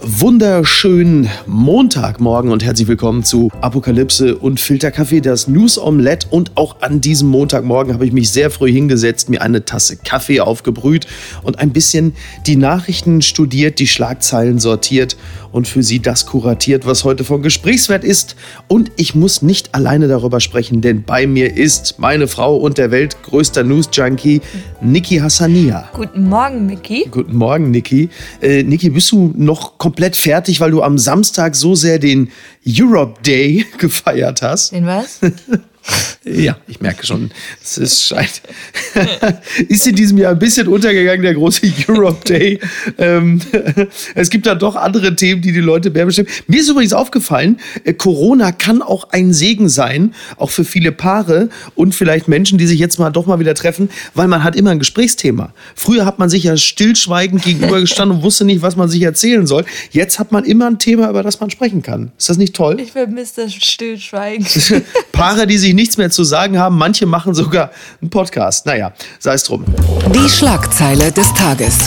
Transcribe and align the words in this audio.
wunderschönen 0.00 1.28
Montagmorgen 1.46 2.50
und 2.50 2.64
herzlich 2.64 2.88
willkommen 2.88 3.24
zu 3.24 3.50
Apokalypse 3.60 4.36
und 4.36 4.60
Filterkaffee, 4.60 5.20
das 5.20 5.48
News 5.48 5.78
Omelette. 5.78 6.28
Und 6.30 6.52
auch 6.56 6.80
an 6.80 7.00
diesem 7.00 7.28
Montagmorgen 7.28 7.92
habe 7.92 8.06
ich 8.06 8.12
mich 8.12 8.30
sehr 8.30 8.50
früh 8.50 8.70
hingesetzt, 8.70 9.28
mir 9.28 9.42
eine 9.42 9.64
Tasse 9.64 9.96
Kaffee 9.96 10.40
aufgebrüht 10.40 11.06
und 11.42 11.58
ein 11.58 11.70
bisschen 11.70 12.14
die 12.46 12.56
Nachrichten 12.56 13.22
studiert, 13.22 13.78
die 13.78 13.86
Schlagzeilen 13.86 14.58
sortiert 14.58 15.16
und 15.52 15.66
für 15.66 15.82
Sie 15.82 16.00
das 16.00 16.26
kuratiert, 16.26 16.86
was 16.86 17.04
heute 17.04 17.24
von 17.24 17.42
Gesprächswert 17.42 18.04
ist. 18.04 18.36
Und 18.68 18.92
ich 18.96 19.14
muss 19.14 19.42
nicht 19.42 19.74
alleine 19.74 20.08
darüber 20.08 20.40
sprechen, 20.40 20.80
denn 20.80 21.02
bei 21.02 21.26
mir 21.26 21.56
ist 21.56 21.98
meine 21.98 22.28
Frau 22.28 22.56
und 22.56 22.78
der 22.78 22.90
weltgrößter 22.90 23.64
News-Junkie, 23.64 24.40
Niki 24.80 25.18
Hassania. 25.18 25.88
Guten 25.94 26.28
Morgen, 26.28 26.66
Niki. 26.66 27.08
Guten 27.10 27.36
Morgen, 27.36 27.70
Niki. 27.70 28.10
Äh, 28.40 28.62
Niki, 28.62 28.90
bist 28.90 29.10
du 29.12 29.32
noch 29.36 29.78
komplett 29.88 30.16
fertig, 30.16 30.60
weil 30.60 30.70
du 30.70 30.82
am 30.82 30.98
Samstag 30.98 31.56
so 31.56 31.74
sehr 31.74 31.98
den 31.98 32.30
Europe 32.66 33.22
Day 33.22 33.64
gefeiert 33.78 34.42
hast? 34.42 34.72
Den 34.72 34.84
was? 34.84 35.20
Ja, 36.30 36.58
ich 36.66 36.80
merke 36.80 37.06
schon, 37.06 37.30
es 37.62 37.78
ist 37.78 38.04
scheint. 38.04 38.42
ist 39.68 39.86
in 39.86 39.94
diesem 39.94 40.18
Jahr 40.18 40.32
ein 40.32 40.38
bisschen 40.38 40.68
untergegangen, 40.68 41.22
der 41.22 41.34
große 41.34 41.72
Europe 41.88 42.24
Day. 42.26 42.60
Ähm, 42.98 43.40
es 44.14 44.28
gibt 44.28 44.46
da 44.46 44.54
doch 44.54 44.76
andere 44.76 45.16
Themen, 45.16 45.40
die 45.40 45.52
die 45.52 45.60
Leute 45.60 45.90
mehr 45.90 46.06
bestimmen. 46.06 46.28
Mir 46.46 46.60
ist 46.60 46.68
übrigens 46.68 46.92
aufgefallen, 46.92 47.58
äh, 47.84 47.94
Corona 47.94 48.52
kann 48.52 48.82
auch 48.82 49.10
ein 49.10 49.32
Segen 49.32 49.68
sein, 49.68 50.14
auch 50.36 50.50
für 50.50 50.64
viele 50.64 50.92
Paare 50.92 51.48
und 51.74 51.94
vielleicht 51.94 52.28
Menschen, 52.28 52.58
die 52.58 52.66
sich 52.66 52.78
jetzt 52.78 52.98
mal 52.98 53.10
doch 53.10 53.26
mal 53.26 53.40
wieder 53.40 53.54
treffen, 53.54 53.88
weil 54.14 54.28
man 54.28 54.44
hat 54.44 54.54
immer 54.54 54.70
ein 54.70 54.78
Gesprächsthema. 54.78 55.54
Früher 55.74 56.04
hat 56.04 56.18
man 56.18 56.28
sich 56.28 56.44
ja 56.44 56.56
stillschweigend 56.56 57.42
gegenübergestanden 57.42 58.18
und 58.18 58.22
wusste 58.22 58.44
nicht, 58.44 58.60
was 58.60 58.76
man 58.76 58.88
sich 58.88 59.02
erzählen 59.02 59.46
soll. 59.46 59.64
Jetzt 59.92 60.18
hat 60.18 60.32
man 60.32 60.44
immer 60.44 60.66
ein 60.66 60.78
Thema, 60.78 61.08
über 61.08 61.22
das 61.22 61.40
man 61.40 61.50
sprechen 61.50 61.82
kann. 61.82 62.12
Ist 62.18 62.28
das 62.28 62.36
nicht 62.36 62.54
toll? 62.54 62.80
Ich 62.80 62.92
vermisse 62.92 63.42
das 63.42 63.54
Stillschweigen. 63.54 64.46
Paare, 65.12 65.46
die 65.46 65.58
sich 65.58 65.74
nichts 65.74 65.96
mehr 65.96 66.10
zu 66.10 66.17
sagen 66.24 66.58
haben. 66.58 66.76
Manche 66.76 67.06
machen 67.06 67.34
sogar 67.34 67.70
einen 68.00 68.10
Podcast. 68.10 68.66
Naja, 68.66 68.92
sei 69.18 69.34
es 69.34 69.44
drum. 69.44 69.64
Die 70.14 70.28
Schlagzeile 70.28 71.12
des 71.12 71.32
Tages. 71.34 71.78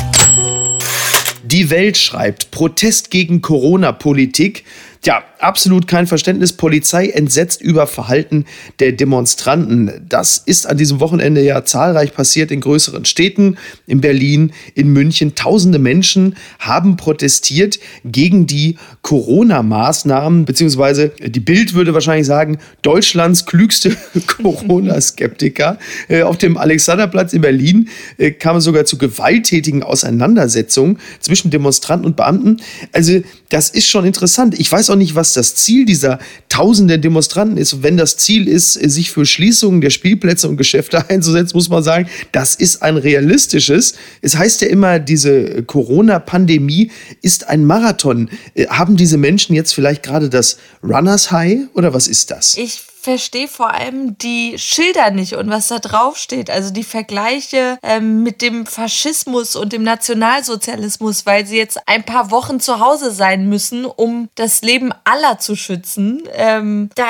Die 1.43 1.69
Welt 1.69 1.97
schreibt 1.97 2.51
Protest 2.51 3.11
gegen 3.11 3.41
Corona-Politik. 3.41 4.63
Ja, 5.03 5.23
absolut 5.41 5.87
kein 5.87 6.07
Verständnis. 6.07 6.53
Polizei 6.53 7.09
entsetzt 7.09 7.61
über 7.61 7.87
Verhalten 7.87 8.45
der 8.79 8.91
Demonstranten. 8.91 10.05
Das 10.07 10.37
ist 10.37 10.67
an 10.67 10.77
diesem 10.77 10.99
Wochenende 10.99 11.41
ja 11.41 11.63
zahlreich 11.65 12.13
passiert 12.13 12.51
in 12.51 12.61
größeren 12.61 13.05
Städten, 13.05 13.57
in 13.87 14.01
Berlin, 14.01 14.53
in 14.75 14.89
München. 14.89 15.35
Tausende 15.35 15.79
Menschen 15.79 16.35
haben 16.59 16.97
protestiert 16.97 17.79
gegen 18.05 18.47
die 18.47 18.77
Corona-Maßnahmen, 19.01 20.45
beziehungsweise 20.45 21.09
die 21.09 21.39
Bild 21.39 21.73
würde 21.73 21.93
wahrscheinlich 21.93 22.27
sagen, 22.27 22.59
Deutschlands 22.81 23.45
klügste 23.45 23.95
Corona-Skeptiker. 24.27 25.77
Äh, 26.07 26.23
auf 26.23 26.37
dem 26.37 26.57
Alexanderplatz 26.57 27.33
in 27.33 27.41
Berlin 27.41 27.89
äh, 28.17 28.31
kam 28.31 28.57
es 28.57 28.63
sogar 28.63 28.85
zu 28.85 28.97
gewalttätigen 28.97 29.83
Auseinandersetzungen 29.83 30.99
zwischen 31.19 31.51
Demonstranten 31.51 32.05
und 32.05 32.15
Beamten. 32.15 32.61
Also 32.91 33.21
das 33.49 33.69
ist 33.69 33.87
schon 33.87 34.05
interessant. 34.05 34.59
Ich 34.59 34.71
weiß 34.71 34.89
auch 34.89 34.95
nicht, 34.95 35.15
was 35.15 35.30
das 35.33 35.55
Ziel 35.55 35.85
dieser 35.85 36.19
tausenden 36.49 37.01
Demonstranten 37.01 37.57
ist. 37.57 37.83
Wenn 37.83 37.97
das 37.97 38.17
Ziel 38.17 38.47
ist, 38.47 38.73
sich 38.73 39.11
für 39.11 39.25
Schließungen 39.25 39.81
der 39.81 39.89
Spielplätze 39.89 40.47
und 40.47 40.57
Geschäfte 40.57 41.03
einzusetzen, 41.09 41.55
muss 41.55 41.69
man 41.69 41.83
sagen, 41.83 42.07
das 42.31 42.55
ist 42.55 42.81
ein 42.81 42.97
realistisches. 42.97 43.95
Es 44.21 44.37
heißt 44.37 44.61
ja 44.61 44.67
immer, 44.67 44.99
diese 44.99 45.63
Corona-Pandemie 45.63 46.91
ist 47.21 47.47
ein 47.47 47.65
Marathon. 47.65 48.29
Äh, 48.53 48.67
haben 48.67 48.97
diese 48.97 49.17
Menschen 49.17 49.55
jetzt 49.55 49.73
vielleicht 49.73 50.03
gerade 50.03 50.29
das 50.29 50.57
Runners 50.83 51.31
High 51.31 51.59
oder 51.73 51.93
was 51.93 52.07
ist 52.07 52.31
das? 52.31 52.57
Ich 52.57 52.90
verstehe 53.01 53.47
vor 53.47 53.71
allem 53.73 54.17
die 54.17 54.57
Schilder 54.57 55.11
nicht 55.11 55.33
und 55.33 55.49
was 55.49 55.67
da 55.67 55.79
drauf 55.79 56.17
steht. 56.17 56.49
Also 56.49 56.71
die 56.71 56.83
Vergleiche 56.83 57.77
ähm, 57.83 58.23
mit 58.23 58.41
dem 58.41 58.65
Faschismus 58.65 59.55
und 59.55 59.73
dem 59.73 59.83
Nationalsozialismus, 59.83 61.25
weil 61.25 61.45
sie 61.45 61.57
jetzt 61.57 61.79
ein 61.87 62.03
paar 62.03 62.31
Wochen 62.31 62.59
zu 62.59 62.79
Hause 62.79 63.11
sein 63.11 63.47
müssen, 63.47 63.85
um 63.85 64.29
das 64.35 64.61
Leben 64.61 64.91
aller 65.03 65.39
zu 65.39 65.55
schützen. 65.55 66.23
Ähm, 66.33 66.89
da 66.95 67.05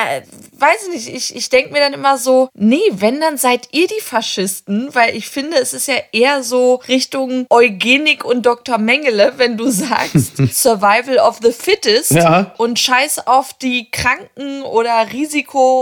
weiß 0.58 0.88
ich 0.88 0.94
nicht, 1.08 1.16
ich, 1.16 1.36
ich 1.36 1.50
denke 1.50 1.72
mir 1.74 1.80
dann 1.80 1.94
immer 1.94 2.18
so, 2.18 2.50
nee, 2.54 2.80
wenn, 2.92 3.20
dann 3.20 3.38
seid 3.38 3.70
ihr 3.72 3.88
die 3.88 4.02
Faschisten, 4.02 4.94
weil 4.94 5.16
ich 5.16 5.28
finde, 5.30 5.58
es 5.58 5.74
ist 5.74 5.88
ja 5.88 5.96
eher 6.12 6.44
so 6.44 6.76
Richtung 6.88 7.46
Eugenik 7.50 8.24
und 8.26 8.46
Dr. 8.46 8.78
Mengele, 8.78 9.34
wenn 9.38 9.58
du 9.58 9.70
sagst 9.70 10.38
Survival 10.54 11.18
of 11.18 11.40
the 11.42 11.52
Fittest 11.52 12.12
Ja. 12.12 12.54
und 12.58 12.80
scheiß 12.80 13.28
auf 13.28 13.54
die 13.54 13.90
Kranken 13.92 14.62
oder 14.64 15.08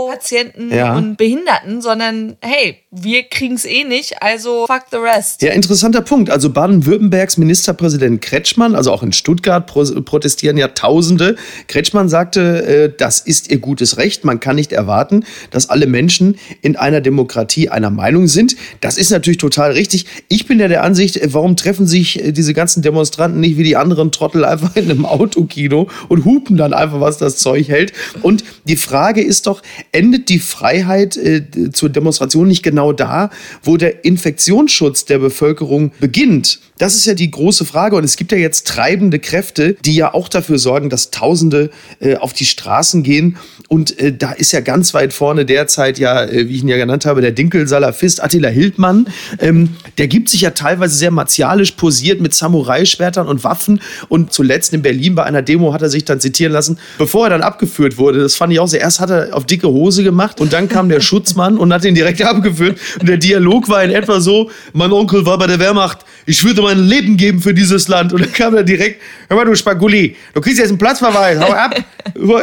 Risikopatienten 0.08 0.72
Ja. 0.72 0.96
und 0.96 1.16
Behinderten, 1.16 1.80
sondern 1.80 2.36
hey, 2.40 2.78
wir 2.90 3.24
kriegen 3.24 3.54
es 3.54 3.64
eh 3.64 3.84
nicht, 3.84 4.22
also 4.22 4.66
fuck 4.66 4.84
the 4.90 4.96
rest. 4.96 5.42
Ja, 5.42 5.52
interessanter 5.52 6.00
Punkt. 6.00 6.30
Also 6.30 6.50
Baden-Württembergs 6.50 7.36
Ministerpräsident 7.36 8.20
Kretschmann, 8.22 8.74
also 8.74 8.92
auch 8.92 9.02
in 9.02 9.12
Stuttgart 9.12 9.66
pro 9.66 9.84
protestieren 10.02 10.56
ja 10.56 10.68
Tausende. 10.68 11.36
Kretschmann 11.68 12.08
sagte, 12.08 12.66
äh, 12.66 12.92
das 12.96 13.20
ist 13.20 13.50
ihr 13.50 13.58
gutes 13.58 13.96
Recht. 13.96 14.24
Man 14.24 14.40
kann 14.40 14.56
nicht 14.56 14.72
erwarten, 14.72 15.24
dass 15.50 15.70
alle 15.70 15.86
Menschen 15.86 16.38
in 16.62 16.76
einer 16.76 17.00
Demokratie 17.00 17.68
einer 17.68 17.90
Meinung 17.90 18.26
sind. 18.28 18.56
Das 18.80 18.98
ist 18.98 19.10
natürlich 19.10 19.38
total 19.38 19.72
richtig. 19.72 20.06
Ich 20.28 20.46
bin 20.46 20.58
ja 20.60 20.68
der 20.68 20.82
Ansicht, 20.82 21.16
äh, 21.16 21.32
warum 21.32 21.56
treffen 21.56 21.86
sich 21.86 22.22
äh, 22.22 22.32
diese 22.32 22.54
ganzen 22.54 22.82
Demonstranten 22.82 23.40
nicht 23.40 23.56
wie 23.56 23.64
die 23.64 23.76
anderen 23.76 24.12
Trottel 24.12 24.44
einfach 24.44 24.76
in 24.76 24.90
einem 24.90 25.06
Autokino 25.06 25.88
und 26.08 26.24
hupen 26.24 26.56
dann 26.56 26.72
einfach, 26.72 27.00
was 27.00 27.18
das 27.18 27.36
Zeug 27.36 27.68
hält. 27.68 27.92
Und 28.22 28.44
die 28.64 28.76
Frage 28.76 29.22
ist 29.22 29.46
doch, 29.46 29.62
endet 29.92 30.28
die 30.28 30.38
Freiheit 30.38 31.16
äh, 31.16 31.70
zur 31.72 31.88
Demonstration 31.88 32.48
nicht 32.48 32.62
genau 32.62 32.92
da, 32.92 33.30
wo 33.62 33.76
der 33.76 34.04
Infektionsschutz 34.04 35.04
der 35.04 35.18
Bevölkerung 35.18 35.92
beginnt? 36.00 36.60
Das 36.80 36.94
ist 36.94 37.04
ja 37.04 37.12
die 37.12 37.30
große 37.30 37.66
Frage. 37.66 37.94
Und 37.94 38.04
es 38.04 38.16
gibt 38.16 38.32
ja 38.32 38.38
jetzt 38.38 38.66
treibende 38.66 39.18
Kräfte, 39.18 39.76
die 39.84 39.94
ja 39.94 40.14
auch 40.14 40.30
dafür 40.30 40.58
sorgen, 40.58 40.88
dass 40.88 41.10
Tausende 41.10 41.68
äh, 42.00 42.16
auf 42.16 42.32
die 42.32 42.46
Straßen 42.46 43.02
gehen. 43.02 43.36
Und 43.68 43.98
äh, 43.98 44.14
da 44.16 44.32
ist 44.32 44.52
ja 44.52 44.60
ganz 44.60 44.94
weit 44.94 45.12
vorne 45.12 45.44
derzeit 45.44 45.98
ja, 45.98 46.24
äh, 46.24 46.48
wie 46.48 46.56
ich 46.56 46.62
ihn 46.62 46.68
ja 46.68 46.78
genannt 46.78 47.04
habe, 47.04 47.20
der 47.20 47.32
Dinkelsalafist 47.32 48.22
Attila 48.22 48.48
Hildmann. 48.48 49.08
Ähm, 49.40 49.76
der 49.98 50.08
gibt 50.08 50.30
sich 50.30 50.40
ja 50.40 50.52
teilweise 50.52 50.96
sehr 50.96 51.10
martialisch 51.10 51.72
posiert 51.72 52.22
mit 52.22 52.32
Samurai-Schwertern 52.32 53.28
und 53.28 53.44
Waffen. 53.44 53.82
Und 54.08 54.32
zuletzt 54.32 54.72
in 54.72 54.80
Berlin 54.80 55.14
bei 55.14 55.24
einer 55.24 55.42
Demo 55.42 55.74
hat 55.74 55.82
er 55.82 55.90
sich 55.90 56.06
dann 56.06 56.18
zitieren 56.18 56.54
lassen, 56.54 56.78
bevor 56.96 57.26
er 57.26 57.30
dann 57.30 57.42
abgeführt 57.42 57.98
wurde. 57.98 58.20
Das 58.20 58.36
fand 58.36 58.54
ich 58.54 58.58
auch 58.58 58.68
sehr. 58.68 58.80
Erst 58.80 59.00
hat 59.00 59.10
er 59.10 59.36
auf 59.36 59.44
dicke 59.44 59.68
Hose 59.68 60.02
gemacht 60.02 60.40
und 60.40 60.54
dann 60.54 60.70
kam 60.70 60.88
der 60.88 61.02
Schutzmann 61.02 61.58
und 61.58 61.74
hat 61.74 61.84
ihn 61.84 61.94
direkt 61.94 62.22
abgeführt. 62.24 62.78
Und 62.98 63.06
der 63.06 63.18
Dialog 63.18 63.68
war 63.68 63.84
in 63.84 63.90
etwa 63.90 64.18
so: 64.20 64.50
Mein 64.72 64.92
Onkel 64.92 65.26
war 65.26 65.36
bei 65.36 65.46
der 65.46 65.58
Wehrmacht. 65.58 66.06
Ich 66.26 66.44
würde 66.44 66.62
mein 66.62 66.78
Leben 66.78 67.16
geben 67.16 67.40
für 67.40 67.54
dieses 67.54 67.88
Land. 67.88 68.12
Und 68.12 68.22
dann 68.22 68.32
kam 68.32 68.54
er 68.54 68.62
direkt: 68.62 69.00
Hör 69.28 69.36
mal, 69.36 69.44
du 69.44 69.54
Spagulli, 69.54 70.16
du 70.34 70.40
kriegst 70.40 70.58
jetzt 70.58 70.68
einen 70.68 70.78
Platzverweis. 70.78 71.38
Hau 71.40 71.52
ab. 71.52 71.74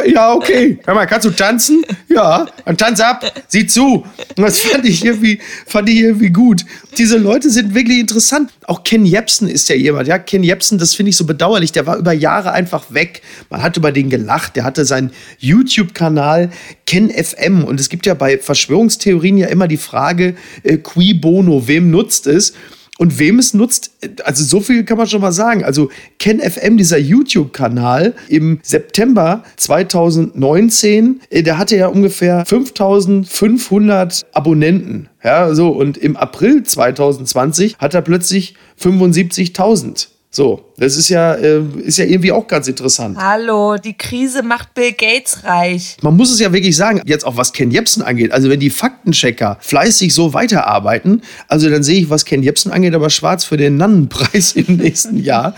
Ja, 0.06 0.32
okay. 0.32 0.78
Hör 0.86 0.94
mal, 0.94 1.06
kannst 1.06 1.26
du 1.26 1.30
tanzen? 1.30 1.84
Ja, 2.08 2.46
dann 2.64 2.76
tanz 2.76 3.00
ab. 3.00 3.24
Sieh 3.48 3.66
zu. 3.66 4.04
Und 4.36 4.44
das 4.44 4.60
fand 4.60 4.84
ich 4.86 5.04
irgendwie, 5.04 5.40
fand 5.66 5.88
ich 5.88 5.96
irgendwie 5.96 6.30
gut. 6.30 6.64
Diese 6.96 7.18
Leute 7.18 7.50
sind 7.50 7.74
wirklich 7.74 7.98
interessant. 7.98 8.50
Auch 8.66 8.82
Ken 8.82 9.04
Jebsen 9.04 9.48
ist 9.48 9.68
ja 9.68 9.76
jemand. 9.76 10.08
Ja, 10.08 10.18
Ken 10.18 10.42
Jebsen, 10.42 10.78
das 10.78 10.94
finde 10.94 11.10
ich 11.10 11.16
so 11.16 11.26
bedauerlich. 11.26 11.72
Der 11.72 11.86
war 11.86 11.96
über 11.96 12.12
Jahre 12.12 12.52
einfach 12.52 12.92
weg. 12.92 13.22
Man 13.50 13.62
hat 13.62 13.76
über 13.76 13.92
den 13.92 14.10
gelacht. 14.10 14.56
Der 14.56 14.64
hatte 14.64 14.84
seinen 14.84 15.10
YouTube-Kanal 15.38 16.50
Ken 16.86 17.10
FM. 17.10 17.64
Und 17.64 17.80
es 17.80 17.88
gibt 17.88 18.06
ja 18.06 18.14
bei 18.14 18.38
Verschwörungstheorien 18.38 19.36
ja 19.36 19.48
immer 19.48 19.68
die 19.68 19.76
Frage, 19.76 20.34
äh, 20.62 20.78
qui 20.78 21.14
bono, 21.14 21.68
wem 21.68 21.90
nutzt 21.90 22.26
es? 22.26 22.54
Und 22.98 23.20
wem 23.20 23.38
es 23.38 23.54
nutzt, 23.54 23.92
also 24.24 24.44
so 24.44 24.60
viel 24.60 24.84
kann 24.84 24.98
man 24.98 25.06
schon 25.06 25.20
mal 25.20 25.30
sagen. 25.30 25.64
Also 25.64 25.88
Ken 26.18 26.40
FM, 26.40 26.76
dieser 26.76 26.98
YouTube-Kanal 26.98 28.14
im 28.28 28.58
September 28.62 29.44
2019, 29.56 31.20
äh, 31.30 31.44
der 31.44 31.58
hatte 31.58 31.76
ja 31.76 31.86
ungefähr 31.86 32.44
5500 32.44 34.26
Abonnenten. 34.32 35.08
Ja, 35.22 35.54
so. 35.54 35.70
Und 35.70 35.96
im 35.96 36.16
April 36.16 36.64
2020 36.64 37.76
hat 37.78 37.94
er 37.94 38.02
plötzlich 38.02 38.56
75.000. 38.82 40.08
So. 40.30 40.67
Das 40.78 40.96
ist 40.96 41.08
ja, 41.08 41.34
äh, 41.34 41.60
ist 41.82 41.98
ja 41.98 42.04
irgendwie 42.04 42.30
auch 42.30 42.46
ganz 42.46 42.68
interessant. 42.68 43.18
Hallo, 43.18 43.76
die 43.76 43.94
Krise 43.94 44.44
macht 44.44 44.74
Bill 44.74 44.92
Gates 44.92 45.42
reich. 45.42 45.96
Man 46.02 46.16
muss 46.16 46.30
es 46.30 46.38
ja 46.38 46.52
wirklich 46.52 46.76
sagen, 46.76 47.02
jetzt 47.04 47.26
auch 47.26 47.36
was 47.36 47.52
Ken 47.52 47.72
Jebsen 47.72 48.02
angeht. 48.02 48.30
Also 48.30 48.48
wenn 48.48 48.60
die 48.60 48.70
Faktenchecker 48.70 49.58
fleißig 49.60 50.14
so 50.14 50.34
weiterarbeiten, 50.34 51.22
also 51.48 51.68
dann 51.68 51.82
sehe 51.82 52.00
ich, 52.00 52.10
was 52.10 52.24
Ken 52.24 52.44
Jebsen 52.44 52.70
angeht, 52.70 52.94
aber 52.94 53.10
schwarz 53.10 53.44
für 53.44 53.56
den 53.56 53.76
Nannenpreis 53.76 54.52
im 54.54 54.76
nächsten 54.76 55.18
Jahr. 55.18 55.54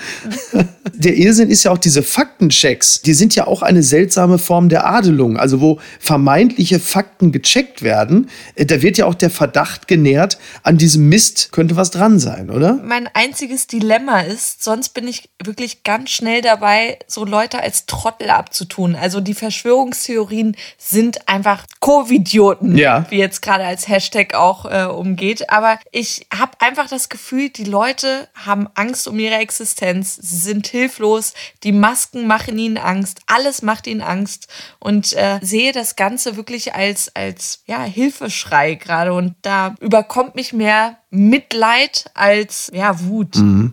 Der 0.94 1.16
Irrsinn 1.16 1.50
ist 1.50 1.64
ja 1.64 1.70
auch 1.70 1.78
diese 1.78 2.02
Faktenchecks. 2.02 3.02
Die 3.02 3.14
sind 3.14 3.34
ja 3.34 3.46
auch 3.46 3.62
eine 3.62 3.82
seltsame 3.82 4.38
Form 4.38 4.68
der 4.68 4.86
Adelung. 4.86 5.36
Also 5.36 5.60
wo 5.60 5.78
vermeintliche 5.98 6.78
Fakten 6.80 7.32
gecheckt 7.32 7.82
werden, 7.82 8.28
äh, 8.54 8.64
da 8.64 8.80
wird 8.80 8.96
ja 8.96 9.04
auch 9.04 9.14
der 9.14 9.30
Verdacht 9.30 9.86
genährt, 9.86 10.38
an 10.62 10.78
diesem 10.78 11.08
Mist 11.08 11.52
könnte 11.52 11.76
was 11.76 11.90
dran 11.90 12.18
sein, 12.18 12.50
oder? 12.50 12.80
Mein 12.84 13.08
einziges 13.12 13.66
Dilemma 13.66 14.20
ist, 14.20 14.64
sonst 14.64 14.90
bin 14.94 15.08
ich 15.09 15.09
wirklich 15.42 15.82
ganz 15.82 16.10
schnell 16.10 16.42
dabei, 16.42 16.98
so 17.06 17.24
Leute 17.24 17.60
als 17.60 17.86
Trottel 17.86 18.30
abzutun. 18.30 18.94
Also 18.94 19.20
die 19.20 19.34
Verschwörungstheorien 19.34 20.56
sind 20.78 21.28
einfach 21.28 21.66
Covidioten, 21.80 22.76
ja. 22.76 23.06
wie 23.10 23.18
jetzt 23.18 23.42
gerade 23.42 23.64
als 23.64 23.88
Hashtag 23.88 24.34
auch 24.34 24.64
äh, 24.64 24.84
umgeht. 24.84 25.50
Aber 25.50 25.78
ich 25.92 26.26
habe 26.36 26.52
einfach 26.60 26.88
das 26.88 27.08
Gefühl, 27.08 27.50
die 27.50 27.64
Leute 27.64 28.28
haben 28.34 28.68
Angst 28.74 29.08
um 29.08 29.18
ihre 29.18 29.36
Existenz. 29.36 30.16
Sie 30.16 30.36
sind 30.36 30.66
hilflos. 30.66 31.34
Die 31.62 31.72
Masken 31.72 32.26
machen 32.26 32.58
ihnen 32.58 32.78
Angst. 32.78 33.20
Alles 33.26 33.62
macht 33.62 33.86
ihnen 33.86 34.02
Angst. 34.02 34.48
Und 34.78 35.12
äh, 35.14 35.38
sehe 35.42 35.72
das 35.72 35.96
Ganze 35.96 36.36
wirklich 36.36 36.74
als, 36.74 37.14
als 37.14 37.62
ja, 37.66 37.82
Hilfeschrei 37.82 38.74
gerade. 38.74 39.12
Und 39.12 39.34
da 39.42 39.74
überkommt 39.80 40.34
mich 40.34 40.52
mehr 40.52 40.98
Mitleid 41.10 42.04
als 42.14 42.70
ja, 42.72 43.00
Wut. 43.00 43.36
Mhm. 43.36 43.72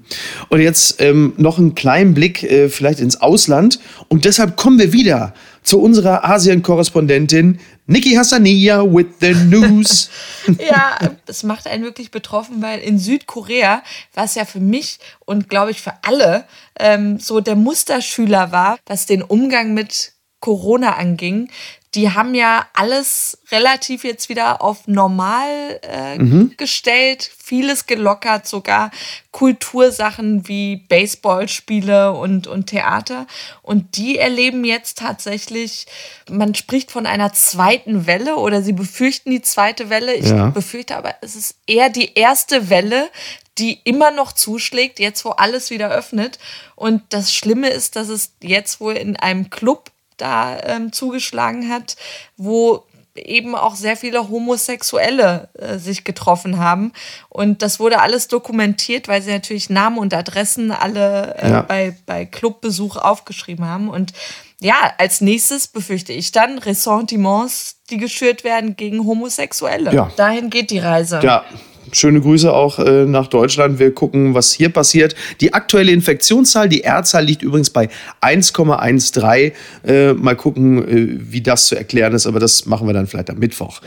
Und 0.50 0.62
jetzt 0.62 1.00
ähm, 1.02 1.34
noch 1.38 1.60
einen 1.60 1.76
kleinen 1.76 2.14
Blick 2.14 2.44
äh, 2.44 2.70
vielleicht 2.70 3.00
ins 3.00 3.22
Ausland. 3.22 3.80
Und 4.08 4.26
deshalb 4.26 4.58
kommen 4.58 4.80
wir 4.80 4.92
wieder 4.92 5.34
zu 5.62 5.80
unserer 5.80 6.24
Asien-Korrespondentin 6.24 7.60
Niki 7.86 8.16
Hassania 8.16 8.84
with 8.84 9.08
the 9.22 9.34
news. 9.34 10.10
ja, 10.60 10.98
das 11.26 11.44
macht 11.44 11.68
einen 11.68 11.84
wirklich 11.84 12.12
betroffen, 12.12 12.62
weil 12.62 12.80
in 12.80 13.00
Südkorea, 13.00 13.82
was 14.14 14.36
ja 14.36 14.44
für 14.44 14.60
mich 14.60 15.00
und 15.26 15.48
glaube 15.48 15.72
ich 15.72 15.82
für 15.82 15.94
alle 16.04 16.46
ähm, 16.80 17.20
so 17.20 17.40
der 17.40 17.56
Musterschüler 17.56 18.52
war, 18.52 18.78
was 18.86 19.06
den 19.06 19.22
Umgang 19.22 19.74
mit 19.74 20.14
Corona 20.42 20.98
anging, 20.98 21.50
die 21.98 22.12
haben 22.12 22.36
ja 22.36 22.68
alles 22.74 23.40
relativ 23.52 24.04
jetzt 24.04 24.30
wieder 24.30 24.62
auf 24.62 24.88
normal 24.88 25.80
äh, 25.82 26.20
mhm. 26.20 26.54
gestellt, 26.56 27.28
vieles 27.44 27.88
gelockert, 27.88 28.48
sogar 28.48 28.92
Kultursachen 29.32 30.48
wie 30.48 30.76
Baseballspiele 30.76 32.14
und, 32.14 32.46
und 32.46 32.68
Theater. 32.68 33.26
Und 33.64 33.98
die 33.98 34.20
erleben 34.20 34.64
jetzt 34.64 35.00
tatsächlich, 35.00 35.88
man 36.30 36.54
spricht 36.54 36.92
von 36.92 37.08
einer 37.08 37.34
zweiten 37.34 38.06
Welle 38.06 38.36
oder 38.36 38.62
sie 38.62 38.74
befürchten 38.74 39.32
die 39.32 39.42
zweite 39.42 39.90
Welle. 39.90 40.14
Ich 40.14 40.30
ja. 40.30 40.52
befürchte 40.52 40.98
aber, 40.98 41.16
es 41.22 41.36
ist 41.36 41.56
eher 41.66 41.90
die 41.90 42.14
erste 42.14 42.70
Welle, 42.70 43.10
die 43.58 43.80
immer 43.86 44.12
noch 44.12 44.34
zuschlägt, 44.34 45.00
jetzt 45.00 45.26
wo 45.26 45.32
alles 45.32 45.72
wieder 45.72 45.90
öffnet. 45.90 46.38
Und 46.76 47.02
das 47.10 47.34
Schlimme 47.34 47.70
ist, 47.70 47.96
dass 47.96 48.10
es 48.10 48.34
jetzt 48.40 48.80
wohl 48.80 48.94
in 48.94 49.16
einem 49.16 49.50
Club 49.50 49.90
da 50.18 50.58
ähm, 50.64 50.92
zugeschlagen 50.92 51.70
hat, 51.70 51.96
wo 52.36 52.84
eben 53.18 53.56
auch 53.56 53.76
sehr 53.76 53.98
viele 53.98 54.30
Homosexuelle 54.30 55.50
äh, 55.54 55.78
sich 55.78 56.04
getroffen 56.04 56.60
haben. 56.60 56.94
Und 57.30 57.62
das 57.62 57.80
wurde 57.80 58.00
alles 58.00 58.28
dokumentiert, 58.28 59.08
weil 59.08 59.22
sie 59.22 59.32
natürlich 59.32 59.70
Namen 59.70 59.98
und 59.98 60.14
Adressen 60.14 60.72
alle 60.72 61.36
äh, 61.38 61.50
ja. 61.50 61.62
bei, 61.62 61.96
bei 62.06 62.26
Clubbesuch 62.26 62.98
aufgeschrieben 62.98 63.66
haben. 63.66 63.90
Und 63.90 64.14
ja, 64.60 64.94
als 64.98 65.22
nächstes 65.22 65.68
befürchte 65.68 66.14
ich 66.14 66.32
dann 66.32 66.58
Ressentiments, 66.58 67.78
die 67.90 67.98
geschürt 67.98 68.44
werden 68.44 68.76
gegen 68.76 69.06
Homosexuelle. 69.06 69.94
Ja. 69.94 70.12
Dahin 70.16 70.50
geht 70.50 70.72
die 70.72 70.80
Reise. 70.80 71.20
Ja, 71.24 71.46
schöne 71.92 72.22
Grüße 72.22 72.52
auch 72.52 72.80
äh, 72.80 73.06
nach 73.06 73.28
Deutschland. 73.28 73.80
Wir 73.80 73.94
gucken, 73.94 74.34
was 74.34 74.54
hier 74.54 74.70
passiert. 74.70 75.16
Die 75.42 75.54
aktuelle 75.54 75.92
Infektionszahl, 75.92 76.70
die 76.70 76.84
R-Zahl 76.84 77.26
liegt 77.26 77.42
übrigens 77.42 77.70
bei 77.70 77.90
1,13. 78.22 79.52
Äh, 79.86 80.14
mal 80.14 80.36
gucken, 80.36 80.88
äh, 80.88 81.20
wie 81.32 81.42
das 81.42 81.68
zu 81.68 81.76
erklären 81.76 82.14
ist, 82.14 82.28
aber 82.28 82.40
das 82.40 82.66
machen 82.66 82.88
wir 82.88 82.94
dann 82.94 83.08
vielleicht 83.08 83.30
am 83.30 83.40
Mittwoch. 83.40 83.82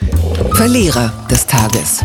Verlierer 0.52 1.12
des 1.31 1.47
Tages. 1.47 2.02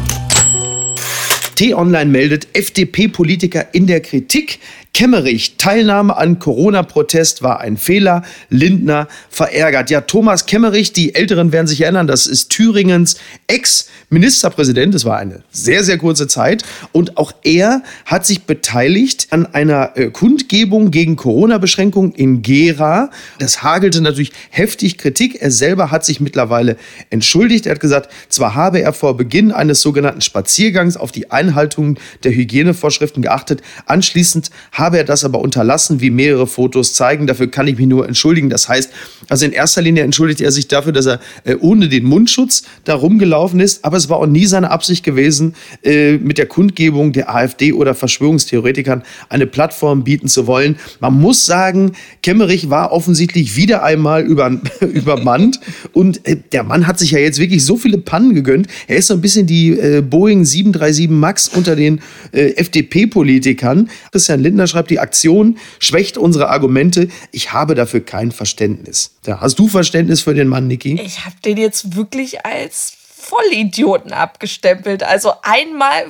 T-Online 1.56 2.12
meldet, 2.12 2.50
FDP-Politiker 2.54 3.74
in 3.74 3.88
der 3.88 4.02
Kritik. 4.02 4.60
Kemmerich, 4.96 5.58
Teilnahme 5.58 6.16
an 6.16 6.40
Corona-Protest 6.40 7.44
war 7.44 7.60
ein 7.60 7.76
Fehler. 7.76 8.24
Lindner 8.50 9.10
verärgert. 9.30 9.90
Ja, 9.90 10.00
Thomas 10.00 10.46
Kemmerich, 10.46 10.94
die 10.94 11.16
Älteren 11.16 11.52
werden 11.52 11.68
sich 11.68 11.82
erinnern, 11.82 12.08
das 12.08 12.28
ist 12.28 12.48
Thüringens 12.52 13.18
Ex-Ministerpräsident. 13.48 14.96
Das 14.96 15.04
war 15.04 15.18
eine 15.18 15.44
sehr, 15.52 15.84
sehr 15.84 15.98
kurze 15.98 16.30
Zeit. 16.30 16.64
Und 16.94 17.18
auch 17.18 17.34
er 17.44 17.84
hat 18.06 18.26
sich 18.26 18.44
beteiligt 18.44 19.28
an 19.32 19.48
einer 19.48 19.98
äh, 19.98 20.12
Kundgebung 20.12 20.92
gegen 20.92 21.18
Corona-Beschränkungen 21.18 22.14
in 22.14 22.42
Gera. 22.42 23.10
Das 23.38 23.64
hagelte 23.64 24.00
natürlich 24.00 24.32
heftig 24.50 24.98
Kritik. 24.98 25.42
Er 25.42 25.52
selber 25.52 25.92
hat 25.92 26.06
sich 26.06 26.22
mittlerweile 26.22 26.78
entschuldigt. 27.10 27.66
Er 27.66 27.74
hat 27.74 27.82
gesagt, 27.82 28.10
zwar 28.30 28.56
habe 28.56 28.80
er 28.80 28.94
vor 28.94 29.18
Beginn 29.18 29.52
eines 29.52 29.82
sogenannten 29.82 30.22
Spaziergangs 30.22 30.96
auf 30.96 31.12
die 31.12 31.32
Einhaltung 31.32 32.00
der 32.24 32.32
Hygienevorschriften 32.32 33.22
geachtet. 33.22 33.62
Anschließend 33.88 34.52
habe 34.72 34.85
habe 34.86 35.00
er 35.00 35.04
das 35.04 35.26
aber 35.26 35.40
unterlassen, 35.40 36.00
wie 36.00 36.12
mehrere 36.12 36.46
Fotos 36.46 36.94
zeigen. 36.94 37.26
Dafür 37.26 37.48
kann 37.50 37.68
ich 37.68 37.78
mich 37.78 37.88
nur 37.88 38.08
entschuldigen. 38.08 38.50
Das 38.52 38.70
heißt, 38.70 38.92
also 39.28 39.46
in 39.46 39.52
erster 39.52 39.82
Linie 39.82 40.04
entschuldigt 40.04 40.42
er 40.42 40.52
sich 40.52 40.68
dafür, 40.68 40.94
dass 40.94 41.08
er 41.08 41.20
äh, 41.44 41.56
ohne 41.56 41.90
den 41.90 42.06
Mundschutz 42.06 42.64
da 42.84 42.94
rumgelaufen 42.94 43.60
ist. 43.60 43.84
Aber 43.84 43.98
es 43.98 44.10
war 44.10 44.18
auch 44.18 44.28
nie 44.28 44.46
seine 44.46 44.70
Absicht 44.70 45.04
gewesen, 45.04 45.56
äh, 45.84 46.18
mit 46.18 46.38
der 46.38 46.46
Kundgebung 46.46 47.14
der 47.14 47.34
AfD 47.34 47.74
oder 47.74 47.96
Verschwörungstheoretikern 47.96 49.02
eine 49.28 49.48
Plattform 49.48 50.04
bieten 50.04 50.28
zu 50.28 50.46
wollen. 50.46 50.78
Man 51.00 51.20
muss 51.20 51.46
sagen, 51.46 51.94
Kemmerich 52.22 52.70
war 52.70 52.92
offensichtlich 52.92 53.56
wieder 53.56 53.84
einmal 53.84 54.24
über, 54.24 54.52
übermannt. 54.82 55.60
Und 55.94 56.26
äh, 56.28 56.38
der 56.52 56.64
Mann 56.64 56.86
hat 56.86 57.00
sich 57.00 57.12
ja 57.12 57.20
jetzt 57.20 57.40
wirklich 57.40 57.66
so 57.66 57.76
viele 57.76 57.98
Pannen 57.98 58.36
gegönnt. 58.36 58.68
Er 58.88 58.98
ist 58.98 59.08
so 59.08 59.16
ein 59.16 59.22
bisschen 59.22 59.48
die 59.48 59.72
äh, 59.72 60.02
Boeing 60.02 60.46
737 60.46 61.10
MAX 61.10 61.48
unter 61.48 61.76
den 61.76 62.02
äh, 62.32 62.52
FDP-Politikern. 62.52 63.90
Christian 64.12 64.42
Lindner 64.42 64.68
schreibt, 64.76 64.92
die 64.92 65.00
Aktion 65.00 65.58
schwächt 65.80 66.18
unsere 66.18 66.50
Argumente. 66.50 67.08
Ich 67.32 67.54
habe 67.54 67.76
dafür 67.76 68.02
kein 68.02 68.32
Verständnis. 68.32 69.16
Da 69.24 69.40
hast 69.40 69.58
du 69.58 69.68
Verständnis 69.68 70.22
für 70.22 70.34
den 70.34 70.48
Mann, 70.48 70.68
Niki? 70.68 71.00
Ich 71.02 71.26
habe 71.26 71.36
den 71.44 71.58
jetzt 71.58 71.96
wirklich 71.96 72.46
als 72.46 72.98
Vollidioten 73.16 74.12
abgestempelt. 74.12 75.02
Also 75.02 75.34
einmal 75.42 76.06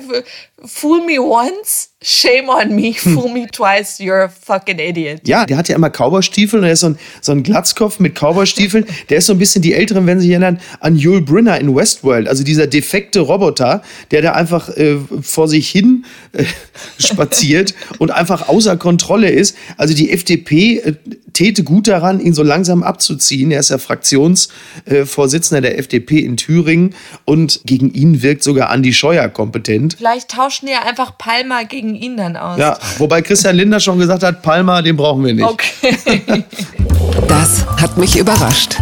fool 0.64 1.04
me 1.04 1.18
once, 1.18 1.90
shame 2.00 2.48
on 2.48 2.74
me, 2.74 2.94
fool 2.94 3.28
me 3.28 3.46
twice, 3.46 4.00
you're 4.00 4.22
a 4.22 4.28
fucking 4.28 4.78
idiot. 4.78 5.26
Ja, 5.26 5.44
der 5.44 5.58
hat 5.58 5.68
ja 5.68 5.76
immer 5.76 5.90
Cowboystiefel 5.90 6.60
und 6.60 6.64
er 6.64 6.72
ist 6.72 6.80
so 6.80 6.88
ein, 6.88 6.98
so 7.20 7.32
ein 7.32 7.42
Glatzkopf 7.42 7.98
mit 7.98 8.14
Cowboystiefeln. 8.18 8.86
Der 9.10 9.18
ist 9.18 9.26
so 9.26 9.34
ein 9.34 9.38
bisschen, 9.38 9.60
die 9.60 9.74
Älteren 9.74 10.06
werden 10.06 10.20
sich 10.20 10.30
erinnern, 10.30 10.60
an 10.80 10.96
Yul 10.96 11.20
Brynner 11.20 11.60
in 11.60 11.74
Westworld, 11.74 12.26
also 12.26 12.42
dieser 12.42 12.66
defekte 12.66 13.20
Roboter, 13.20 13.82
der 14.10 14.22
da 14.22 14.32
einfach 14.32 14.70
äh, 14.70 14.96
vor 15.20 15.48
sich 15.48 15.68
hin 15.68 16.06
äh, 16.32 16.44
spaziert 16.98 17.74
und 17.98 18.10
einfach 18.10 18.48
außer 18.48 18.78
Kontrolle 18.78 19.30
ist. 19.30 19.56
Also 19.76 19.94
die 19.94 20.10
FDP 20.10 20.78
äh, 20.78 20.94
täte 21.34 21.64
gut 21.64 21.86
daran, 21.86 22.18
ihn 22.18 22.32
so 22.32 22.42
langsam 22.42 22.82
abzuziehen. 22.82 23.50
Er 23.50 23.60
ist 23.60 23.68
ja 23.68 23.76
Fraktionsvorsitzender 23.76 25.60
der 25.60 25.78
FDP 25.78 26.20
in 26.20 26.38
Thüringen 26.38 26.94
und 27.26 27.60
gegen 27.66 27.92
ihn 27.92 28.22
wirkt 28.22 28.42
sogar 28.42 28.70
Andi 28.70 28.94
Scheuer 28.94 29.28
kompetent. 29.28 29.96
Vielleicht 29.98 30.38
tauschen 30.46 30.68
ja 30.68 30.82
einfach 30.82 31.18
Palma 31.18 31.64
gegen 31.64 31.94
ihn 31.94 32.16
dann 32.16 32.36
aus. 32.36 32.58
Ja, 32.58 32.78
wobei 32.98 33.20
Christian 33.22 33.56
Linder 33.56 33.80
schon 33.80 33.98
gesagt 33.98 34.22
hat, 34.22 34.42
Palma, 34.42 34.80
den 34.80 34.96
brauchen 34.96 35.24
wir 35.24 35.34
nicht. 35.34 35.44
Okay. 35.44 36.44
das 37.28 37.66
hat 37.80 37.96
mich 37.96 38.16
überrascht. 38.16 38.76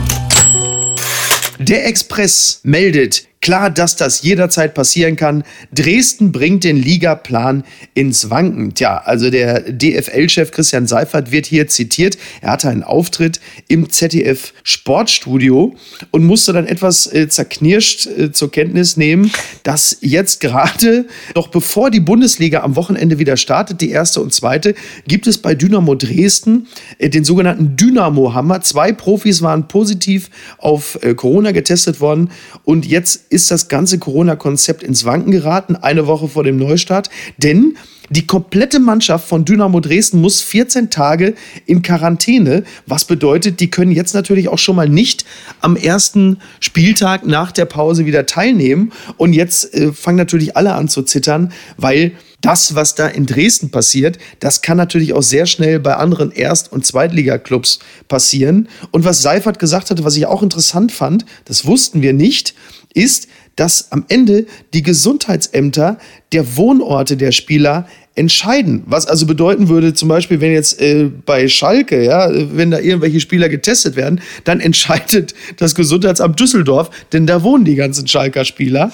Der 1.59 1.87
Express 1.87 2.61
meldet, 2.65 3.25
Klar, 3.45 3.69
dass 3.69 3.95
das 3.95 4.23
jederzeit 4.23 4.73
passieren 4.73 5.17
kann. 5.17 5.45
Dresden 5.71 6.33
bringt 6.33 6.65
den 6.65 6.79
Ligaplan 6.79 7.65
ins 7.93 8.31
Wanken. 8.31 8.73
Tja, 8.73 9.03
also 9.05 9.29
der 9.29 9.71
DFL-Chef 9.71 10.51
Christian 10.51 10.87
Seifert 10.87 11.31
wird 11.31 11.45
hier 11.45 11.69
zitiert. 11.69 12.17
Er 12.41 12.53
hatte 12.53 12.71
einen 12.71 12.83
Auftritt 12.83 13.41
im 13.69 13.91
ZDF 13.91 14.55
Sportstudio 14.63 15.77
und 16.11 16.25
musste 16.25 16.55
dann 16.55 16.67
etwas 16.67 17.07
äh, 17.13 17.29
zerknirscht 17.29 18.07
äh, 18.07 18.33
zur 18.33 18.51
Kenntnis 18.51 18.97
nehmen, 18.97 19.31
dass 19.63 19.99
jetzt 20.01 20.41
gerade, 20.41 21.05
noch 21.35 21.49
bevor 21.49 21.91
die 21.91 22.01
Bundesliga 22.01 22.63
am 22.63 22.77
Wochenende 22.77 23.19
wieder 23.19 23.37
startet, 23.37 23.83
die 23.83 23.91
erste 23.91 24.23
und 24.23 24.33
zweite, 24.33 24.75
gibt 25.07 25.27
es 25.27 25.37
bei 25.37 25.55
Dynamo 25.55 25.97
Dresden 25.97 26.67
äh, 26.97 27.11
den 27.11 27.25
sogenannten 27.25 27.77
Dynamo-Hammer. 27.77 28.63
Zwei 28.63 28.93
Profis 28.93 29.43
waren 29.43 29.69
positiv 29.69 30.31
auf 30.57 30.99
äh, 31.03 31.13
Corona 31.13 31.53
getestet 31.53 32.01
worden 32.01 32.31
und 32.65 32.87
jetzt 32.87 33.21
ist 33.35 33.51
das 33.51 33.69
ganze 33.69 33.99
Corona-Konzept 33.99 34.83
ins 34.83 35.05
Wanken 35.05 35.33
geraten, 35.33 35.77
eine 35.77 36.07
Woche 36.07 36.29
vor 36.29 36.45
dem 36.45 36.57
Neustart. 36.57 37.11
Denn 37.39 37.77
Die 38.11 38.27
komplette 38.27 38.81
Mannschaft 38.81 39.27
von 39.27 39.47
Dynamo 39.47 39.81
Dresden 39.81 40.21
muss 40.21 40.43
14 40.43 40.91
Tage 40.91 41.35
in 41.65 41.81
Quarantäne, 41.81 42.65
was 42.87 43.07
bedeutet, 43.07 43.61
die 43.61 43.71
können 43.71 43.93
jetzt 43.93 44.15
natürlich 44.15 44.49
auch 44.49 44.59
schon 44.59 44.77
mal 44.77 44.91
nicht 44.91 45.25
am 45.61 45.75
ersten 45.75 46.39
Spieltag 46.61 47.27
nach 47.27 47.51
der 47.51 47.65
Pause 47.65 48.05
wieder 48.05 48.27
teilnehmen. 48.27 48.93
Und 49.17 49.33
jetzt 49.33 49.73
äh, 49.73 49.93
fangen 49.93 50.19
natürlich 50.19 50.55
alle 50.55 50.75
an 50.75 50.89
zu 50.89 51.03
zittern, 51.03 51.53
weil 51.79 52.13
das, 52.43 52.75
was 52.75 52.95
da 52.95 53.07
in 53.07 53.25
Dresden 53.25 53.71
passiert, 53.71 54.19
das 54.39 54.61
kann 54.61 54.77
natürlich 54.77 55.15
auch 55.15 55.23
sehr 55.23 55.47
schnell 55.47 55.81
bei 55.81 55.97
anderen 55.97 56.31
Erst- 56.31 56.71
und 56.71 56.85
Zweitligaklubs 56.85 57.79
passieren. 58.07 58.69
Und 58.91 59.07
was 59.07 59.23
Seifert 59.23 59.59
gesagt 59.59 59.89
hatte, 59.89 60.05
was 60.05 60.17
ich 60.17 60.27
auch 60.27 60.43
interessant 60.43 60.93
fand, 60.93 61.25
das 61.47 61.65
wussten 61.65 62.03
wir 62.03 62.13
nicht, 62.13 62.55
ist, 62.95 63.29
dass 63.57 63.93
am 63.93 64.05
Ende 64.09 64.47
die 64.73 64.83
Gesundheitsämter 64.83 65.99
der 66.33 66.57
Wohnorte 66.57 67.17
der 67.17 67.33
Spieler 67.33 67.87
entscheiden. 68.17 68.85
Was 68.87 69.07
also 69.07 69.27
bedeuten 69.27 69.69
würde, 69.69 69.93
zum 69.93 70.09
Beispiel, 70.09 70.41
wenn 70.41 70.53
jetzt 70.53 70.81
äh, 70.81 71.11
bei 71.27 71.49
Schalke, 71.49 72.05
ja, 72.05 72.29
wenn 72.33 72.71
da 72.71 72.79
irgendwelche 72.79 73.21
Spieler 73.21 73.49
getestet 73.49 73.97
werden, 73.97 74.21
dann 74.45 74.61
entscheidet 74.61 75.35
das 75.57 75.75
Gesundheitsamt 75.75 76.39
Düsseldorf, 76.39 76.91
denn 77.13 77.27
da 77.27 77.43
wohnen 77.43 77.65
die 77.65 77.75
ganzen 77.75 78.07
Schalker 78.07 78.45
Spieler. 78.45 78.93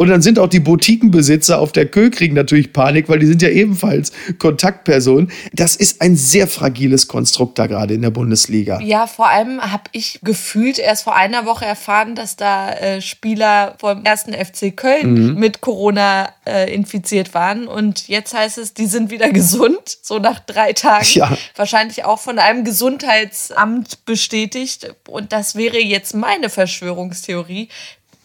Und 0.00 0.08
dann 0.08 0.22
sind 0.22 0.38
auch 0.38 0.48
die 0.48 0.60
Boutiquenbesitzer 0.60 1.58
auf 1.58 1.72
der 1.72 1.84
Kö 1.84 2.08
kriegen 2.08 2.34
natürlich 2.34 2.72
Panik, 2.72 3.10
weil 3.10 3.18
die 3.18 3.26
sind 3.26 3.42
ja 3.42 3.50
ebenfalls 3.50 4.12
Kontaktpersonen. 4.38 5.30
Das 5.52 5.76
ist 5.76 6.00
ein 6.00 6.16
sehr 6.16 6.48
fragiles 6.48 7.06
Konstrukt 7.06 7.58
da 7.58 7.66
gerade 7.66 7.92
in 7.92 8.00
der 8.00 8.08
Bundesliga. 8.08 8.80
Ja, 8.80 9.06
vor 9.06 9.28
allem 9.28 9.60
habe 9.60 9.82
ich 9.92 10.20
gefühlt 10.22 10.78
erst 10.78 11.04
vor 11.04 11.16
einer 11.16 11.44
Woche 11.44 11.66
erfahren, 11.66 12.14
dass 12.14 12.36
da 12.36 12.72
äh, 12.72 13.02
Spieler 13.02 13.74
vom 13.78 14.02
ersten 14.02 14.32
FC 14.32 14.74
Köln 14.74 15.32
mhm. 15.32 15.34
mit 15.34 15.60
Corona 15.60 16.30
äh, 16.46 16.72
infiziert 16.72 17.34
waren. 17.34 17.68
Und 17.68 18.08
jetzt 18.08 18.32
heißt 18.32 18.56
es, 18.56 18.72
die 18.72 18.86
sind 18.86 19.10
wieder 19.10 19.28
gesund, 19.34 19.98
so 20.00 20.18
nach 20.18 20.40
drei 20.40 20.72
Tagen. 20.72 21.08
Ja. 21.10 21.36
Wahrscheinlich 21.56 22.06
auch 22.06 22.20
von 22.20 22.38
einem 22.38 22.64
Gesundheitsamt 22.64 24.06
bestätigt. 24.06 24.94
Und 25.06 25.34
das 25.34 25.56
wäre 25.56 25.78
jetzt 25.78 26.14
meine 26.14 26.48
Verschwörungstheorie, 26.48 27.68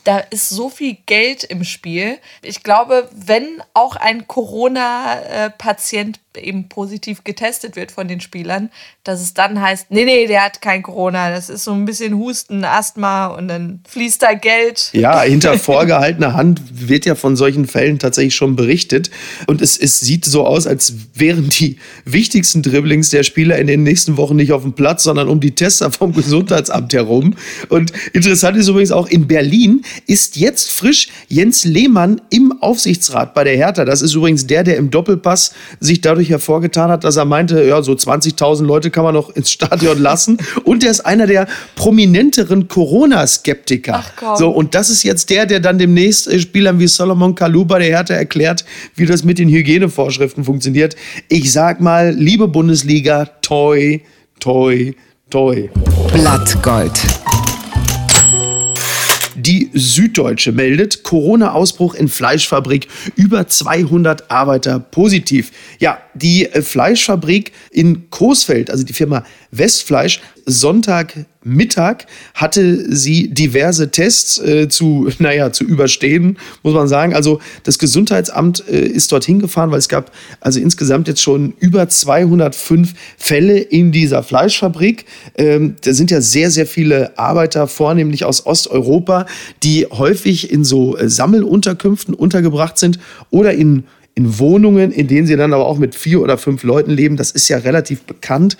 da 0.06 0.20
ist 0.20 0.50
so 0.50 0.70
viel 0.70 0.98
Geld 1.06 1.44
im 1.44 1.64
Spiel. 1.64 2.20
Ich 2.42 2.64
glaube, 2.64 3.10
wenn 3.12 3.62
auch 3.74 3.96
ein 3.96 4.28
Corona-Patient 4.28 6.20
eben 6.38 6.70
positiv 6.70 7.24
getestet 7.24 7.76
wird 7.76 7.92
von 7.92 8.08
den 8.08 8.22
Spielern, 8.22 8.70
dass 9.04 9.22
es 9.22 9.34
dann 9.34 9.62
heißt, 9.62 9.88
nee, 9.90 10.06
nee, 10.06 10.28
der 10.28 10.44
hat 10.44 10.62
kein 10.62 10.84
Corona, 10.84 11.30
das 11.30 11.50
ist 11.50 11.64
so 11.64 11.72
ein 11.74 11.86
bisschen 11.86 12.18
Husten, 12.18 12.64
Asthma 12.64 13.28
und 13.28 13.48
dann 13.48 13.82
fließt 13.88 14.22
da 14.22 14.34
Geld. 14.34 14.90
Ja, 14.94 15.22
hinter 15.36 15.58
vorgehaltener 15.60 16.34
Hand 16.34 16.62
wird 16.72 17.06
ja 17.06 17.16
von 17.16 17.36
solchen 17.36 17.68
Fällen 17.68 18.00
tatsächlich 18.00 18.36
schon 18.36 18.56
berichtet 18.56 19.12
und 19.48 19.62
es, 19.62 19.78
es 19.78 20.00
sieht 20.00 20.26
so 20.26 20.46
aus, 20.46 20.68
als 20.68 20.94
wären 21.14 21.50
die 21.50 21.78
wichtigsten 22.04 22.62
Dribblings 22.62 23.10
der 23.10 23.24
Spieler 23.24 23.58
in 23.58 23.68
den 23.68 23.84
nächsten 23.84 24.18
Wochen 24.18 24.36
nicht 24.36 24.52
auf 24.52 24.62
dem 24.62 24.74
Platz, 24.74 25.04
sondern 25.04 25.28
um 25.28 25.40
die 25.40 25.56
Tester 25.56 25.92
vom 25.92 26.14
Gesundheitsamt 26.14 26.94
herum. 26.94 27.36
Und 27.70 27.92
interessant 28.14 28.58
ist 28.58 28.68
übrigens 28.68 28.92
auch 28.92 29.08
in 29.08 29.28
Berlin 29.28 29.82
ist 30.08 30.36
jetzt 30.36 30.72
frisch 30.72 31.10
Jens 31.28 31.66
Lehmann 31.66 32.22
im 32.30 32.62
Aufsichtsrat 32.62 33.34
bei 33.34 33.44
der 33.44 33.56
Hertha. 33.56 33.86
Das 33.86 34.02
ist 34.02 34.14
übrigens 34.14 34.48
der, 34.48 34.64
der 34.64 34.78
im 34.78 34.92
Doppelpass 34.92 35.54
sich 35.80 36.02
dadurch 36.02 36.25
dadurch 36.26 36.30
hervorgetan 36.30 36.90
hat, 36.90 37.04
dass 37.04 37.18
er 37.18 37.26
meinte, 37.26 37.64
ja, 37.64 37.82
so 37.82 37.94
20.000 37.94 38.66
Leute 38.66 38.92
kann 38.92 39.04
man 39.04 39.14
noch 39.14 39.30
ins 39.30 39.52
Stadion 39.52 40.00
lassen. 40.00 40.38
und 40.64 40.84
er 40.84 40.92
ist 40.92 41.02
einer 41.02 41.28
der 41.28 41.48
prominenteren 41.76 42.68
Corona-Skeptiker. 42.68 44.04
So, 44.36 44.50
und 44.50 44.76
das 44.76 44.90
ist 44.90 45.04
jetzt 45.04 45.30
der, 45.30 45.46
der 45.46 45.60
dann 45.60 45.78
demnächst 45.78 46.28
äh, 46.28 46.40
Spielern 46.40 46.80
wie 46.80 46.88
Solomon 46.88 47.36
Kalou 47.36 47.66
bei 47.66 47.80
der 47.80 47.88
Hertha 47.88 48.14
erklärt, 48.14 48.66
wie 48.96 49.06
das 49.06 49.24
mit 49.24 49.40
den 49.40 49.50
Hygienevorschriften 49.50 50.44
funktioniert. 50.44 50.96
Ich 51.30 51.52
sag 51.52 51.82
mal, 51.82 52.12
liebe 52.12 52.48
Bundesliga, 52.48 53.26
toi, 53.42 54.00
toi, 54.40 54.94
toi. 55.30 55.70
Blattgold. 56.14 56.94
Die 59.46 59.70
Süddeutsche 59.74 60.54
meldet 60.54 61.04
Corona-Ausbruch 61.04 61.94
in 61.94 62.08
Fleischfabrik, 62.08 62.88
über 63.16 63.48
200 63.48 64.32
Arbeiter 64.32 64.80
positiv. 64.80 65.52
Ja, 65.78 66.00
die 66.16 66.46
äh, 66.46 66.62
Fleischfabrik 66.62 67.52
in 67.72 68.10
Coesfeld, 68.10 68.72
also 68.72 68.84
die 68.84 68.94
Firma 68.94 69.24
Westfleisch, 69.52 70.22
Sonntagmittag 70.48 72.06
hatte 72.36 72.96
sie 72.96 73.34
diverse 73.34 73.90
Tests 73.90 74.38
äh, 74.38 74.70
zu, 74.70 75.10
naja, 75.20 75.52
zu 75.52 75.64
überstehen, 75.64 76.38
muss 76.64 76.74
man 76.74 76.88
sagen. 76.88 77.14
Also 77.16 77.40
das 77.64 77.80
Gesundheitsamt 77.80 78.64
äh, 78.68 78.86
ist 78.86 79.12
dorthin 79.12 79.40
gefahren, 79.40 79.72
weil 79.72 79.80
es 79.80 79.90
gab 79.90 80.12
also 80.40 80.60
insgesamt 80.60 81.08
jetzt 81.08 81.22
schon 81.22 81.54
über 81.60 81.90
205 81.90 82.94
Fälle 83.18 83.58
in 83.58 83.92
dieser 83.92 84.24
Fleischfabrik. 84.24 85.06
Ähm, 85.36 85.76
da 85.82 85.94
sind 85.94 86.12
ja 86.12 86.22
sehr, 86.22 86.52
sehr 86.52 86.68
viele 86.68 87.18
Arbeiter, 87.18 87.68
vornehmlich 87.68 88.24
aus 88.24 88.46
Osteuropa, 88.46 89.26
die 89.64 89.88
häufig 89.88 90.52
in 90.52 90.64
so 90.64 90.96
äh, 90.98 91.10
Sammelunterkünften 91.10 92.14
untergebracht 92.14 92.78
sind 92.78 93.00
oder 93.32 93.54
in 93.54 93.86
in 94.16 94.40
Wohnungen, 94.40 94.92
in 94.92 95.08
denen 95.08 95.28
sie 95.28 95.36
dann 95.36 95.54
aber 95.54 95.66
auch 95.66 95.78
mit 95.78 95.94
vier 95.94 96.22
oder 96.22 96.38
fünf 96.38 96.64
Leuten 96.64 96.92
leben. 96.92 97.18
Das 97.18 97.32
ist 97.32 97.50
ja 97.50 97.58
relativ 97.58 98.04
bekannt 98.04 98.58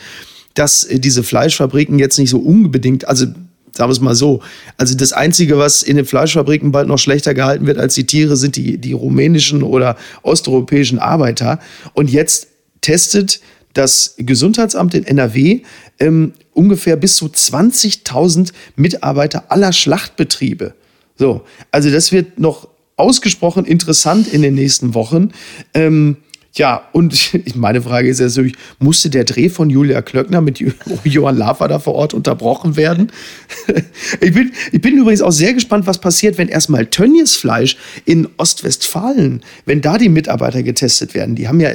dass 0.56 0.86
äh, 0.86 1.00
diese 1.00 1.22
Fleischfabriken 1.22 2.00
jetzt 2.00 2.18
nicht 2.18 2.32
so 2.32 2.40
unbedingt, 2.40 3.08
also 3.08 3.26
sagen 3.26 3.90
wir 3.90 3.94
es 3.94 4.00
mal 4.00 4.16
so, 4.16 4.42
also 4.78 4.96
das 4.96 5.14
Einzige, 5.14 5.60
was 5.60 5.84
in 5.84 5.98
den 5.98 6.06
Fleischfabriken 6.06 6.72
bald 6.72 6.88
noch 6.88 6.98
schlechter 6.98 7.36
gehalten 7.36 7.68
wird 7.68 7.78
als 7.78 7.94
die 7.94 8.08
Tiere, 8.08 8.36
sind 8.38 8.56
die, 8.56 8.80
die 8.80 8.94
rumänischen 8.94 9.62
oder 9.62 9.98
osteuropäischen 10.24 10.98
Arbeiter. 10.98 11.60
Und 11.94 12.10
jetzt 12.10 12.48
testet 12.82 13.42
das 13.74 14.16
Gesundheitsamt 14.18 14.94
in 14.94 15.06
NRW 15.06 15.62
ähm, 16.00 16.34
ungefähr 16.54 16.96
bis 16.96 17.18
zu 17.18 17.26
20.000 17.26 18.54
Mitarbeiter 18.78 19.52
aller 19.52 19.74
Schlachtbetriebe. 19.74 20.74
So, 21.18 21.44
also 21.72 21.92
das 21.92 22.14
wird 22.14 22.40
noch 22.40 22.70
ausgesprochen 22.98 23.66
interessant 23.66 24.28
in 24.28 24.42
den 24.42 24.56
nächsten 24.56 24.94
Wochen. 24.94 25.32
Ähm, 25.74 26.18
ja, 26.58 26.88
und 26.94 27.32
meine 27.56 27.82
Frage 27.82 28.08
ist 28.08 28.20
natürlich, 28.22 28.54
musste 28.80 29.10
der 29.10 29.26
Dreh 29.26 29.50
von 29.50 29.70
Julia 29.70 30.02
Klöckner 30.02 30.42
mit 30.42 30.60
Johann 31.04 31.38
Lafer 31.38 31.68
da 31.68 31.80
vor 31.80 31.96
Ort 31.96 32.14
unterbrochen 32.14 32.76
werden? 32.76 33.12
Ich 34.22 34.34
bin, 34.34 34.52
ich 34.72 34.82
bin 34.82 34.98
übrigens 34.98 35.22
auch 35.22 35.32
sehr 35.32 35.54
gespannt, 35.54 35.88
was 35.88 36.00
passiert, 36.00 36.38
wenn 36.38 36.48
erstmal 36.48 36.86
Tönnies 36.86 37.36
Fleisch 37.36 37.78
in 38.06 38.28
Ostwestfalen, 38.38 39.42
wenn 39.66 39.82
da 39.82 39.98
die 39.98 40.10
Mitarbeiter 40.10 40.64
getestet 40.64 41.14
werden. 41.14 41.36
Die 41.36 41.48
haben 41.48 41.60
ja 41.60 41.72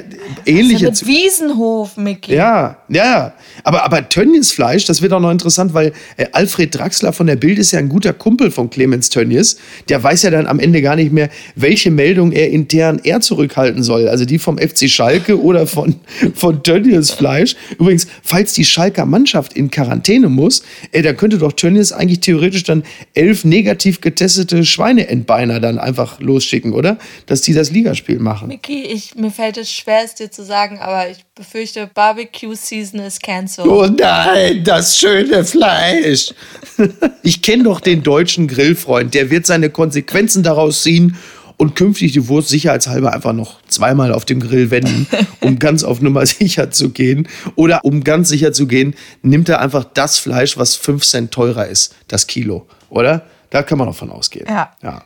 ähnliche... 0.47 0.87
Das 0.87 1.03
ist 1.03 1.09
ja 1.09 1.13
mit 1.13 1.23
Wiesenhof, 1.25 1.97
Micky. 1.97 2.35
Ja, 2.35 2.79
ja. 2.89 3.35
Aber, 3.65 3.85
aber 3.85 4.09
Tönnies 4.09 4.53
Fleisch, 4.53 4.85
das 4.87 5.03
wird 5.03 5.13
auch 5.13 5.21
noch 5.21 5.31
interessant, 5.31 5.75
weil 5.75 5.93
äh, 6.17 6.27
Alfred 6.33 6.75
Draxler 6.75 7.13
von 7.13 7.27
der 7.27 7.37
Bild 7.37 7.59
ist 7.59 7.73
ja 7.73 7.79
ein 7.79 7.89
guter 7.89 8.13
Kumpel 8.13 8.51
von 8.51 8.71
Clemens 8.71 9.11
Tönnies. 9.11 9.57
Der 9.89 10.03
weiß 10.03 10.23
ja 10.23 10.31
dann 10.31 10.47
am 10.47 10.61
Ende 10.61 10.83
gar 10.83 10.97
nicht 10.97 11.13
mehr, 11.13 11.31
welche 11.57 11.91
Meldung 11.91 12.33
er 12.33 12.51
intern 12.51 13.01
er 13.03 13.21
zurückhalten 13.21 13.83
soll. 13.83 14.09
Also 14.09 14.25
die 14.25 14.39
vom 14.39 14.59
FC 14.71 14.89
Schalke 14.89 15.41
oder 15.41 15.67
von, 15.67 15.97
von 16.35 16.63
Tönnies 16.63 17.11
Fleisch. 17.11 17.57
Übrigens, 17.79 18.07
falls 18.23 18.55
die 18.55 18.65
Schalker 18.65 19.07
Mannschaft 19.07 19.55
in 19.55 19.71
Quarantäne 19.71 20.29
muss, 20.29 20.63
äh, 20.93 21.03
dann 21.03 21.17
könnte 21.17 21.39
doch 21.39 21.53
Tönnies 21.53 21.93
eigentlich 21.93 22.21
theoretisch 22.21 22.65
dann 22.65 22.85
elf 23.15 23.45
negativ 23.45 24.01
getestete 24.01 24.65
Schweineentbeiner 24.65 25.61
dann 25.61 25.79
einfach 25.79 26.21
losschicken, 26.21 26.73
oder? 26.73 26.99
Dass 27.27 27.43
die 27.43 27.53
das 27.53 27.71
Ligaspiel 27.71 28.19
machen. 28.19 28.49
Micky, 28.49 28.83
ich, 28.85 29.15
mir 29.15 29.31
fällt 29.31 29.57
es 29.57 29.71
schwer, 29.71 30.03
es 30.05 30.15
dir 30.15 30.31
zu 30.31 30.45
sagen, 30.45 30.79
aber 30.79 31.11
ich 31.11 31.19
befürchte, 31.35 31.91
Barbecue 31.93 32.55
Season 32.55 33.01
ist 33.01 33.23
cancelled. 33.23 33.69
Oh 33.69 33.87
nein, 33.87 34.63
das 34.65 34.99
schöne 34.99 35.45
Fleisch. 35.45 36.33
ich 37.23 37.43
kenne 37.43 37.65
doch 37.65 37.81
den 37.81 38.03
deutschen 38.03 38.47
Grillfreund, 38.47 39.15
der 39.15 39.31
wird 39.31 39.47
seine 39.47 39.71
Konsequenzen 39.71 40.43
daraus 40.43 40.83
ziehen 40.83 41.17
und 41.61 41.77
künftig 41.77 42.13
die 42.13 42.27
Wurst 42.27 42.49
sicherheitshalber 42.49 43.13
einfach 43.13 43.35
noch 43.35 43.61
zweimal 43.69 44.15
auf 44.15 44.25
dem 44.25 44.41
Grill 44.41 44.71
wenden, 44.71 45.07
um 45.41 45.59
ganz 45.59 45.85
auf 45.85 46.01
Nummer 46.01 46.25
sicher 46.25 46.71
zu 46.71 46.89
gehen. 46.89 47.29
Oder 47.55 47.85
um 47.85 48.03
ganz 48.03 48.31
sicher 48.31 48.55
zu 48.55 48.67
gehen, 48.67 48.95
nimmt 49.21 49.51
er 49.51 49.61
einfach 49.61 49.85
das 49.85 50.19
Fleisch, 50.19 50.57
was 50.57 50.75
5 50.77 51.05
Cent 51.05 51.33
teurer 51.33 51.67
ist, 51.67 51.95
das 52.09 52.27
Kilo. 52.27 52.67
Oder? 52.89 53.27
Da 53.51 53.63
kann 53.63 53.77
man 53.77 53.89
noch 53.89 53.97
von 53.97 54.11
ausgehen. 54.11 54.47
Ja. 54.49 54.71
ja. 54.83 55.03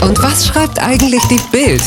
Und 0.00 0.22
was 0.22 0.46
schreibt 0.46 0.82
eigentlich 0.82 1.22
die 1.24 1.40
Bild? 1.52 1.82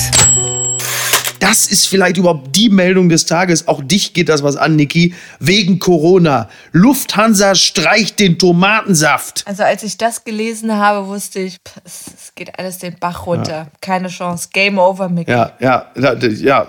Das 1.39 1.67
ist 1.67 1.87
vielleicht 1.87 2.17
überhaupt 2.17 2.55
die 2.55 2.69
Meldung 2.69 3.09
des 3.09 3.25
Tages. 3.25 3.67
Auch 3.67 3.83
dich 3.83 4.13
geht 4.13 4.29
das 4.29 4.43
was 4.43 4.55
an, 4.55 4.75
Niki. 4.75 5.13
Wegen 5.39 5.79
Corona. 5.79 6.49
Lufthansa 6.71 7.55
streicht 7.55 8.19
den 8.19 8.39
Tomatensaft. 8.39 9.43
Also 9.45 9.63
als 9.63 9.83
ich 9.83 9.97
das 9.97 10.23
gelesen 10.23 10.75
habe, 10.75 11.07
wusste 11.07 11.39
ich, 11.39 11.57
es 11.83 12.33
geht 12.35 12.57
alles 12.57 12.79
den 12.79 12.97
Bach 12.99 13.25
runter. 13.25 13.51
Ja. 13.51 13.67
Keine 13.81 14.07
Chance. 14.07 14.49
Game 14.53 14.77
over, 14.77 15.09
Mickey. 15.09 15.31
Ja, 15.31 15.53
ja, 15.59 15.91
ja, 15.95 16.67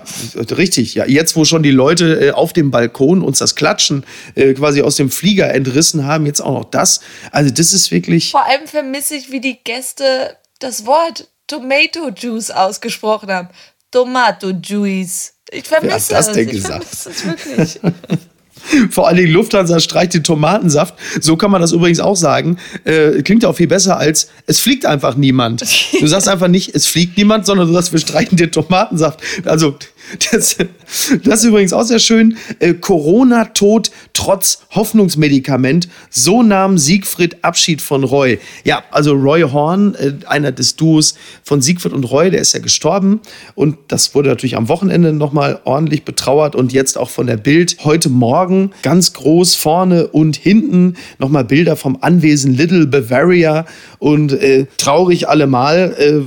richtig. 0.51 0.95
Ja, 0.95 1.05
jetzt, 1.05 1.35
wo 1.35 1.45
schon 1.45 1.63
die 1.63 1.71
Leute 1.71 2.27
äh, 2.27 2.31
auf 2.31 2.53
dem 2.53 2.71
Balkon 2.71 3.21
uns 3.21 3.39
das 3.39 3.55
Klatschen 3.55 4.05
äh, 4.35 4.53
quasi 4.53 4.81
aus 4.81 4.95
dem 4.95 5.09
Flieger 5.09 5.53
entrissen 5.53 6.05
haben, 6.05 6.25
jetzt 6.25 6.41
auch 6.41 6.53
noch 6.53 6.65
das. 6.65 7.01
Also 7.31 7.51
das 7.51 7.73
ist 7.73 7.91
wirklich... 7.91 8.31
Vor 8.31 8.45
allem 8.45 8.67
vermisse 8.67 9.15
ich, 9.15 9.31
wie 9.31 9.41
die 9.41 9.59
Gäste 9.63 10.37
das 10.59 10.85
Wort 10.85 11.27
Tomato 11.47 12.09
Juice 12.09 12.51
ausgesprochen 12.51 13.31
haben. 13.31 13.49
Tomato 13.91 14.49
Juice. 14.49 15.33
Ich 15.51 15.63
vermisse 15.65 16.11
Wer 16.11 16.17
hat 16.17 16.27
das 16.27 16.31
denn 16.33 16.47
es. 16.49 16.55
Ich 16.55 16.63
gesagt? 16.63 16.85
vermisse 16.85 17.09
es 17.09 17.25
wirklich. 17.25 17.79
Vor 18.91 19.07
allen 19.07 19.17
Dingen 19.17 19.31
Lufthansa 19.31 19.79
streicht 19.79 20.13
den 20.13 20.23
Tomatensaft. 20.23 20.95
So 21.21 21.37
kann 21.37 21.51
man 21.51 21.61
das 21.61 21.71
übrigens 21.71 21.99
auch 21.99 22.15
sagen. 22.15 22.57
Äh, 22.83 23.21
klingt 23.21 23.45
auch 23.45 23.55
viel 23.55 23.67
besser 23.67 23.97
als 23.97 24.29
es 24.45 24.59
fliegt 24.59 24.85
einfach 24.85 25.15
niemand. 25.15 25.63
Du 25.99 26.07
sagst 26.07 26.27
einfach 26.27 26.47
nicht, 26.47 26.75
es 26.75 26.85
fliegt 26.85 27.17
niemand, 27.17 27.45
sondern 27.45 27.67
du 27.67 27.73
sagst, 27.73 27.93
wir 27.93 27.99
streichen 27.99 28.37
den 28.37 28.51
Tomatensaft. 28.51 29.21
Also 29.45 29.77
das, 30.31 30.57
das 31.23 31.39
ist 31.39 31.45
übrigens 31.45 31.73
auch 31.73 31.83
sehr 31.83 31.99
schön. 31.99 32.37
Äh, 32.59 32.73
Corona-Tod 32.73 33.91
trotz 34.13 34.63
Hoffnungsmedikament. 34.71 35.89
So 36.09 36.43
nahm 36.43 36.77
Siegfried 36.77 37.43
Abschied 37.43 37.81
von 37.81 38.03
Roy. 38.03 38.39
Ja, 38.63 38.83
also 38.91 39.13
Roy 39.13 39.41
Horn, 39.41 39.95
äh, 39.95 40.13
einer 40.27 40.51
des 40.51 40.75
Duos 40.75 41.15
von 41.43 41.61
Siegfried 41.61 41.93
und 41.93 42.05
Roy, 42.05 42.31
der 42.31 42.41
ist 42.41 42.53
ja 42.53 42.59
gestorben. 42.59 43.21
Und 43.55 43.77
das 43.89 44.15
wurde 44.15 44.29
natürlich 44.29 44.55
am 44.55 44.69
Wochenende 44.69 45.13
nochmal 45.13 45.59
ordentlich 45.65 46.03
betrauert 46.03 46.55
und 46.55 46.73
jetzt 46.73 46.97
auch 46.97 47.09
von 47.09 47.27
der 47.27 47.37
Bild. 47.37 47.77
Heute 47.83 48.09
Morgen 48.09 48.71
ganz 48.81 49.13
groß 49.13 49.55
vorne 49.55 50.07
und 50.07 50.35
hinten 50.35 50.95
nochmal 51.19 51.43
Bilder 51.43 51.75
vom 51.75 51.97
Anwesen 52.01 52.53
Little 52.53 52.87
Bavaria 52.87 53.65
und 53.99 54.31
äh, 54.33 54.67
traurig 54.77 55.27
allemal. 55.27 55.95
Äh, 55.97 56.21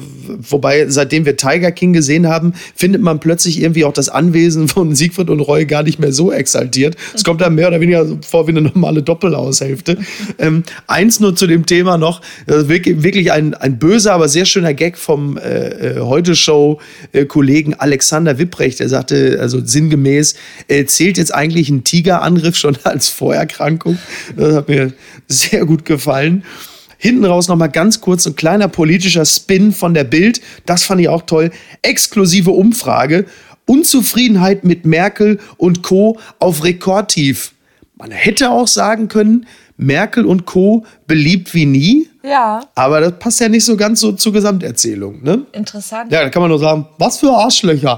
wobei, 0.49 0.89
seitdem 0.89 1.25
wir 1.25 1.37
Tiger 1.37 1.73
King 1.73 1.93
gesehen 1.93 2.29
haben, 2.29 2.53
findet 2.75 3.03
man 3.03 3.21
plötzlich 3.21 3.61
irgendwie 3.61 3.70
auch 3.85 3.93
das 3.93 4.09
Anwesen 4.09 4.69
von 4.69 4.95
Siegfried 4.95 5.31
und 5.31 5.41
Roy 5.41 5.65
gar 5.65 5.83
nicht 5.83 5.99
mehr 5.99 6.13
so 6.13 6.33
exaltiert. 6.33 6.97
Es 7.15 7.25
kommt 7.25 7.41
da 7.41 7.51
mehr 7.51 7.69
oder 7.69 7.81
weniger 7.81 8.07
vor 8.23 8.47
wie 8.47 8.53
eine 8.53 8.63
normale 8.63 9.03
Doppelhaushälfte. 9.03 9.99
Ähm, 10.39 10.63
eins 10.87 11.21
nur 11.21 11.35
zu 11.37 11.47
dem 11.47 11.67
Thema 11.67 11.99
noch, 11.99 12.21
äh, 12.47 12.69
wirklich, 12.69 13.03
wirklich 13.03 13.33
ein, 13.33 13.55
ein 13.55 13.79
böser, 13.79 14.13
aber 14.13 14.29
sehr 14.29 14.45
schöner 14.45 14.75
Gag 14.75 14.99
vom 14.99 15.37
äh, 15.37 15.69
äh, 15.69 16.01
Heute-Show-Kollegen 16.01 17.75
Alexander 17.75 18.39
Wipprecht, 18.39 18.81
der 18.81 18.89
sagte, 18.89 19.39
also 19.41 19.65
sinngemäß, 19.65 20.35
äh, 20.69 20.85
zählt 20.85 21.19
jetzt 21.19 21.35
eigentlich 21.35 21.69
ein 21.69 21.85
Tigerangriff 21.85 22.57
schon 22.57 22.77
als 22.85 23.09
Vorerkrankung? 23.09 23.99
Das 24.37 24.55
hat 24.55 24.69
mir 24.69 24.93
sehr 25.29 25.65
gut 25.67 25.85
gefallen. 25.85 26.45
Hinten 27.03 27.25
raus 27.25 27.49
nochmal 27.49 27.71
ganz 27.71 28.03
kurz 28.03 28.27
ein 28.27 28.37
kleiner 28.37 28.69
politischer 28.69 29.25
Spin 29.25 29.73
von 29.73 29.95
der 29.95 30.05
Bild. 30.05 30.43
Das 30.67 30.85
fand 30.85 31.01
ich 31.01 31.09
auch 31.09 31.23
toll. 31.23 31.51
Exklusive 31.81 32.51
Umfrage. 32.51 33.25
Unzufriedenheit 33.71 34.65
mit 34.65 34.85
Merkel 34.85 35.39
und 35.57 35.83
Co. 35.83 36.19
auf 36.41 36.65
Rekordtief. 36.65 37.53
Man 37.97 38.11
hätte 38.11 38.51
auch 38.51 38.67
sagen 38.67 39.07
können, 39.07 39.47
Merkel 39.77 40.27
und 40.27 40.45
Co. 40.45 40.85
beliebt 41.07 41.55
wie 41.55 41.67
nie. 41.67 42.09
Ja, 42.25 42.63
Aber 42.75 43.01
das 43.01 43.13
passt 43.21 43.39
ja 43.39 43.49
nicht 43.49 43.65
so 43.65 43.77
ganz 43.77 44.01
so 44.01 44.11
zur 44.11 44.33
Gesamterzählung. 44.33 45.23
Ne? 45.23 45.47
interessant. 45.53 46.11
Ja, 46.11 46.23
da 46.25 46.31
kann 46.31 46.43
man 46.43 46.51
nur 46.51 46.59
sagen, 46.59 46.89
was 46.99 47.21
für 47.21 47.31
Arschlöcher. 47.31 47.97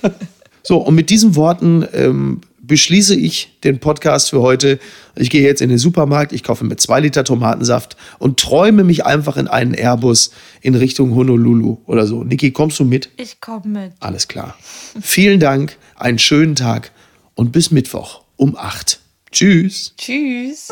so, 0.62 0.78
und 0.78 0.94
mit 0.94 1.10
diesen 1.10 1.36
Worten 1.36 1.86
ähm, 1.92 2.40
beschließe 2.66 3.14
ich 3.14 3.58
den 3.64 3.78
Podcast 3.78 4.30
für 4.30 4.40
heute. 4.40 4.78
Ich 5.16 5.30
gehe 5.30 5.42
jetzt 5.42 5.60
in 5.60 5.68
den 5.68 5.78
Supermarkt, 5.78 6.32
ich 6.32 6.42
kaufe 6.42 6.64
mir 6.64 6.76
zwei 6.76 7.00
Liter 7.00 7.24
Tomatensaft 7.24 7.96
und 8.18 8.40
träume 8.40 8.84
mich 8.84 9.04
einfach 9.04 9.36
in 9.36 9.48
einen 9.48 9.74
Airbus 9.74 10.30
in 10.60 10.74
Richtung 10.74 11.14
Honolulu 11.14 11.78
oder 11.86 12.06
so. 12.06 12.24
Niki, 12.24 12.50
kommst 12.50 12.78
du 12.78 12.84
mit? 12.84 13.10
Ich 13.16 13.40
komme 13.40 13.66
mit. 13.66 13.92
Alles 14.00 14.28
klar. 14.28 14.56
Vielen 15.00 15.40
Dank, 15.40 15.76
einen 15.96 16.18
schönen 16.18 16.56
Tag 16.56 16.92
und 17.34 17.52
bis 17.52 17.70
Mittwoch 17.70 18.22
um 18.36 18.56
8. 18.56 19.00
Tschüss. 19.30 19.94
Tschüss. 19.96 20.68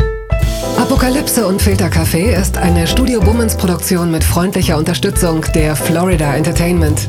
Apokalypse 0.76 1.46
und 1.46 1.60
Filterkaffee 1.60 2.34
ist 2.34 2.56
eine 2.56 2.86
Studio 2.86 3.20
Bummens 3.20 3.56
Produktion 3.56 4.10
mit 4.10 4.22
freundlicher 4.22 4.78
Unterstützung 4.78 5.44
der 5.54 5.74
Florida 5.74 6.34
Entertainment. 6.36 7.08